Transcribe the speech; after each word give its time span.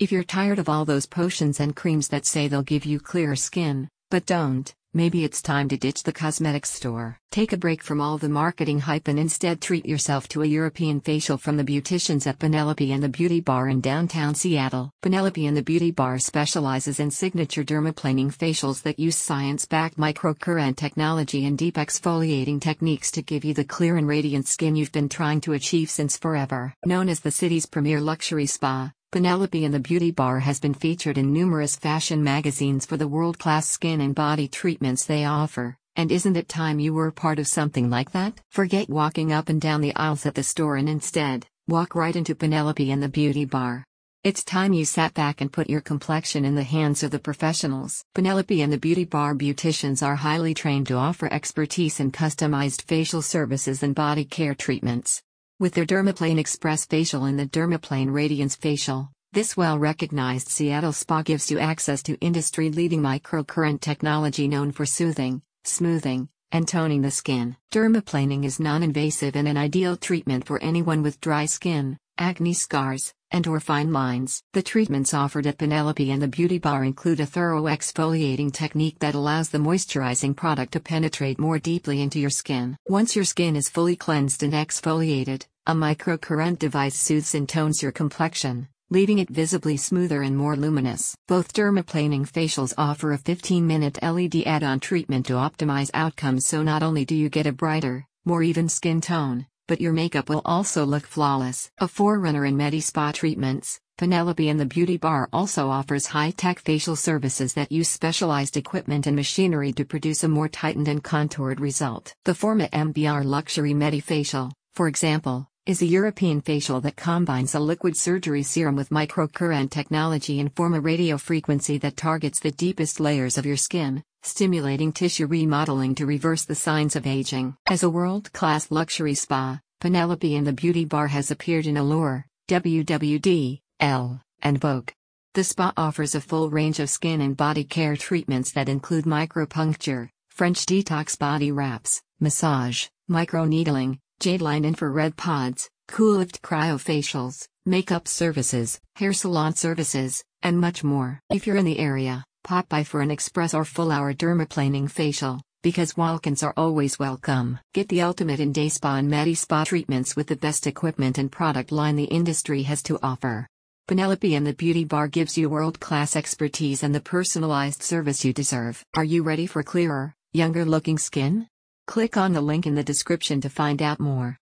If 0.00 0.10
you're 0.10 0.24
tired 0.24 0.58
of 0.58 0.68
all 0.68 0.84
those 0.84 1.06
potions 1.06 1.60
and 1.60 1.76
creams 1.76 2.08
that 2.08 2.26
say 2.26 2.48
they'll 2.48 2.62
give 2.62 2.84
you 2.84 2.98
clearer 2.98 3.36
skin, 3.36 3.88
but 4.10 4.26
don't, 4.26 4.74
maybe 4.92 5.22
it's 5.22 5.40
time 5.40 5.68
to 5.68 5.76
ditch 5.76 6.02
the 6.02 6.12
cosmetics 6.12 6.70
store. 6.70 7.20
Take 7.30 7.52
a 7.52 7.56
break 7.56 7.80
from 7.80 8.00
all 8.00 8.18
the 8.18 8.28
marketing 8.28 8.80
hype 8.80 9.06
and 9.06 9.20
instead 9.20 9.60
treat 9.60 9.86
yourself 9.86 10.26
to 10.30 10.42
a 10.42 10.46
European 10.46 11.00
facial 11.00 11.38
from 11.38 11.56
the 11.56 11.62
beauticians 11.62 12.26
at 12.26 12.40
Penelope 12.40 12.90
and 12.90 13.04
the 13.04 13.08
Beauty 13.08 13.40
Bar 13.40 13.68
in 13.68 13.80
downtown 13.80 14.34
Seattle. 14.34 14.90
Penelope 15.00 15.46
and 15.46 15.56
the 15.56 15.62
Beauty 15.62 15.92
Bar 15.92 16.18
specializes 16.18 16.98
in 16.98 17.12
signature 17.12 17.62
dermaplaning 17.62 18.36
facials 18.36 18.82
that 18.82 18.98
use 18.98 19.16
science-backed 19.16 19.96
microcurrent 19.96 20.74
technology 20.74 21.46
and 21.46 21.56
deep 21.56 21.76
exfoliating 21.76 22.60
techniques 22.60 23.12
to 23.12 23.22
give 23.22 23.44
you 23.44 23.54
the 23.54 23.64
clear 23.64 23.96
and 23.96 24.08
radiant 24.08 24.48
skin 24.48 24.74
you've 24.74 24.90
been 24.90 25.08
trying 25.08 25.40
to 25.42 25.52
achieve 25.52 25.88
since 25.88 26.18
forever. 26.18 26.74
Known 26.84 27.08
as 27.08 27.20
the 27.20 27.30
city's 27.30 27.66
premier 27.66 28.00
luxury 28.00 28.46
spa, 28.46 28.92
Penelope 29.14 29.64
and 29.64 29.72
the 29.72 29.78
Beauty 29.78 30.10
Bar 30.10 30.40
has 30.40 30.58
been 30.58 30.74
featured 30.74 31.18
in 31.18 31.32
numerous 31.32 31.76
fashion 31.76 32.24
magazines 32.24 32.84
for 32.84 32.96
the 32.96 33.06
world 33.06 33.38
class 33.38 33.68
skin 33.68 34.00
and 34.00 34.12
body 34.12 34.48
treatments 34.48 35.04
they 35.06 35.24
offer. 35.24 35.76
And 35.94 36.10
isn't 36.10 36.36
it 36.36 36.48
time 36.48 36.80
you 36.80 36.92
were 36.92 37.12
part 37.12 37.38
of 37.38 37.46
something 37.46 37.88
like 37.88 38.10
that? 38.10 38.40
Forget 38.50 38.88
walking 38.88 39.32
up 39.32 39.48
and 39.48 39.60
down 39.60 39.82
the 39.82 39.94
aisles 39.94 40.26
at 40.26 40.34
the 40.34 40.42
store 40.42 40.74
and 40.74 40.88
instead, 40.88 41.46
walk 41.68 41.94
right 41.94 42.16
into 42.16 42.34
Penelope 42.34 42.90
and 42.90 43.00
the 43.00 43.08
Beauty 43.08 43.44
Bar. 43.44 43.84
It's 44.24 44.42
time 44.42 44.72
you 44.72 44.84
sat 44.84 45.14
back 45.14 45.40
and 45.40 45.52
put 45.52 45.70
your 45.70 45.80
complexion 45.80 46.44
in 46.44 46.56
the 46.56 46.64
hands 46.64 47.04
of 47.04 47.12
the 47.12 47.20
professionals. 47.20 48.02
Penelope 48.16 48.62
and 48.62 48.72
the 48.72 48.78
Beauty 48.78 49.04
Bar 49.04 49.36
beauticians 49.36 50.04
are 50.04 50.16
highly 50.16 50.54
trained 50.54 50.88
to 50.88 50.94
offer 50.94 51.32
expertise 51.32 52.00
in 52.00 52.10
customized 52.10 52.82
facial 52.82 53.22
services 53.22 53.84
and 53.84 53.94
body 53.94 54.24
care 54.24 54.56
treatments. 54.56 55.22
With 55.60 55.74
their 55.74 55.86
Dermaplane 55.86 56.38
Express 56.38 56.84
Facial 56.84 57.26
and 57.26 57.38
the 57.38 57.46
Dermaplane 57.46 58.12
Radiance 58.12 58.56
Facial, 58.56 59.12
this 59.32 59.56
well 59.56 59.78
recognized 59.78 60.48
Seattle 60.48 60.92
spa 60.92 61.22
gives 61.22 61.48
you 61.48 61.60
access 61.60 62.02
to 62.02 62.18
industry 62.18 62.70
leading 62.70 63.00
microcurrent 63.00 63.80
technology 63.80 64.48
known 64.48 64.72
for 64.72 64.84
soothing, 64.84 65.42
smoothing, 65.62 66.28
and 66.50 66.66
toning 66.66 67.02
the 67.02 67.10
skin. 67.12 67.56
Dermaplaning 67.72 68.44
is 68.44 68.58
non 68.58 68.82
invasive 68.82 69.36
and 69.36 69.46
an 69.46 69.56
ideal 69.56 69.96
treatment 69.96 70.44
for 70.44 70.60
anyone 70.60 71.04
with 71.04 71.20
dry 71.20 71.46
skin, 71.46 71.98
acne 72.18 72.54
scars, 72.54 73.14
and 73.30 73.46
or 73.46 73.58
fine 73.58 73.92
lines. 73.92 74.42
The 74.52 74.62
treatments 74.62 75.14
offered 75.14 75.46
at 75.46 75.58
Penelope 75.58 76.10
and 76.10 76.22
the 76.22 76.28
Beauty 76.28 76.58
Bar 76.58 76.84
include 76.84 77.20
a 77.20 77.26
thorough 77.26 77.64
exfoliating 77.64 78.52
technique 78.52 79.00
that 79.00 79.14
allows 79.16 79.50
the 79.50 79.58
moisturizing 79.58 80.36
product 80.36 80.72
to 80.72 80.80
penetrate 80.80 81.38
more 81.38 81.58
deeply 81.58 82.00
into 82.00 82.20
your 82.20 82.30
skin. 82.30 82.76
Once 82.88 83.16
your 83.16 83.24
skin 83.24 83.56
is 83.56 83.68
fully 83.68 83.96
cleansed 83.96 84.44
and 84.44 84.52
exfoliated, 84.52 85.46
a 85.66 85.72
microcurrent 85.72 86.58
device 86.58 86.94
soothes 86.94 87.34
and 87.34 87.48
tones 87.48 87.82
your 87.82 87.90
complexion, 87.90 88.68
leaving 88.90 89.18
it 89.18 89.30
visibly 89.30 89.78
smoother 89.78 90.20
and 90.20 90.36
more 90.36 90.56
luminous. 90.56 91.16
Both 91.26 91.54
dermaplaning 91.54 92.30
facials 92.30 92.74
offer 92.76 93.12
a 93.12 93.18
15-minute 93.18 93.98
LED 94.02 94.42
add-on 94.44 94.80
treatment 94.80 95.24
to 95.26 95.34
optimize 95.34 95.90
outcomes 95.94 96.46
so 96.46 96.62
not 96.62 96.82
only 96.82 97.06
do 97.06 97.14
you 97.14 97.30
get 97.30 97.46
a 97.46 97.52
brighter, 97.52 98.06
more 98.26 98.42
even 98.42 98.68
skin 98.68 99.00
tone, 99.00 99.46
but 99.66 99.80
your 99.80 99.94
makeup 99.94 100.28
will 100.28 100.42
also 100.44 100.84
look 100.84 101.06
flawless. 101.06 101.70
A 101.78 101.88
forerunner 101.88 102.44
in 102.44 102.58
Medi-Spa 102.58 103.12
treatments, 103.12 103.80
Penelope 103.96 104.46
and 104.46 104.60
the 104.60 104.66
Beauty 104.66 104.98
Bar 104.98 105.30
also 105.32 105.70
offers 105.70 106.08
high-tech 106.08 106.58
facial 106.58 106.94
services 106.96 107.54
that 107.54 107.72
use 107.72 107.88
specialized 107.88 108.58
equipment 108.58 109.06
and 109.06 109.16
machinery 109.16 109.72
to 109.72 109.86
produce 109.86 110.24
a 110.24 110.28
more 110.28 110.48
tightened 110.48 110.88
and 110.88 111.02
contoured 111.02 111.58
result. 111.58 112.14
The 112.24 112.34
Forma 112.34 112.68
MBR 112.68 113.24
Luxury 113.24 113.72
Medi 113.72 114.00
Facial, 114.00 114.52
for 114.74 114.88
example, 114.88 115.48
is 115.66 115.80
a 115.80 115.86
European 115.86 116.42
facial 116.42 116.78
that 116.82 116.94
combines 116.94 117.54
a 117.54 117.58
liquid 117.58 117.96
surgery 117.96 118.42
serum 118.42 118.76
with 118.76 118.90
microcurrent 118.90 119.70
technology 119.70 120.38
and 120.38 120.54
Forma 120.54 120.78
radio 120.78 121.16
frequency 121.16 121.78
that 121.78 121.96
targets 121.96 122.38
the 122.38 122.50
deepest 122.50 123.00
layers 123.00 123.38
of 123.38 123.46
your 123.46 123.56
skin, 123.56 124.02
stimulating 124.22 124.92
tissue 124.92 125.26
remodeling 125.26 125.94
to 125.94 126.04
reverse 126.04 126.44
the 126.44 126.54
signs 126.54 126.96
of 126.96 127.06
aging. 127.06 127.56
As 127.66 127.82
a 127.82 127.88
world-class 127.88 128.70
luxury 128.70 129.14
spa, 129.14 129.58
Penelope 129.80 130.36
and 130.36 130.46
the 130.46 130.52
Beauty 130.52 130.84
Bar 130.84 131.06
has 131.06 131.30
appeared 131.30 131.66
in 131.66 131.78
Allure, 131.78 132.26
WWD, 132.48 133.60
Elle, 133.80 134.20
and 134.42 134.60
Vogue. 134.60 134.90
The 135.32 135.44
spa 135.44 135.72
offers 135.78 136.14
a 136.14 136.20
full 136.20 136.50
range 136.50 136.78
of 136.78 136.90
skin 136.90 137.22
and 137.22 137.34
body 137.34 137.64
care 137.64 137.96
treatments 137.96 138.52
that 138.52 138.68
include 138.68 139.06
micropuncture, 139.06 140.10
French 140.28 140.66
detox 140.66 141.18
body 141.18 141.52
wraps, 141.52 142.02
massage, 142.20 142.86
microneedling, 143.10 143.98
jade 144.24 144.40
line 144.40 144.64
infrared 144.64 145.14
pods, 145.18 145.68
Coolift 145.86 146.40
cryofacials, 146.40 147.46
makeup 147.66 148.08
services, 148.08 148.80
hair 148.96 149.12
salon 149.12 149.54
services, 149.54 150.24
and 150.42 150.58
much 150.58 150.82
more. 150.82 151.20
If 151.28 151.46
you're 151.46 151.58
in 151.58 151.66
the 151.66 151.78
area, 151.78 152.24
pop 152.42 152.66
by 152.70 152.84
for 152.84 153.02
an 153.02 153.10
express 153.10 153.52
or 153.52 153.66
full 153.66 153.92
hour 153.92 154.14
dermaplaning 154.14 154.90
facial, 154.90 155.42
because 155.62 155.98
walk-ins 155.98 156.42
are 156.42 156.54
always 156.56 156.98
welcome. 156.98 157.58
Get 157.74 157.90
the 157.90 158.00
ultimate 158.00 158.40
in 158.40 158.52
day 158.52 158.70
spa 158.70 158.96
and 158.96 159.10
Medi 159.10 159.34
Spa 159.34 159.64
treatments 159.64 160.16
with 160.16 160.28
the 160.28 160.36
best 160.36 160.66
equipment 160.66 161.18
and 161.18 161.30
product 161.30 161.70
line 161.70 161.96
the 161.96 162.04
industry 162.04 162.62
has 162.62 162.82
to 162.84 162.98
offer. 163.02 163.46
Penelope 163.88 164.34
and 164.34 164.46
the 164.46 164.54
Beauty 164.54 164.86
Bar 164.86 165.08
gives 165.08 165.36
you 165.36 165.50
world-class 165.50 166.16
expertise 166.16 166.82
and 166.82 166.94
the 166.94 167.00
personalized 167.00 167.82
service 167.82 168.24
you 168.24 168.32
deserve. 168.32 168.82
Are 168.96 169.04
you 169.04 169.22
ready 169.22 169.46
for 169.46 169.62
clearer, 169.62 170.14
younger 170.32 170.64
looking 170.64 170.96
skin? 170.96 171.46
Click 171.86 172.16
on 172.16 172.32
the 172.32 172.40
link 172.40 172.66
in 172.66 172.74
the 172.74 172.82
description 172.82 173.42
to 173.42 173.50
find 173.50 173.82
out 173.82 174.00
more. 174.00 174.38